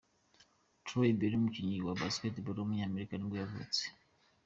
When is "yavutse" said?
3.41-3.83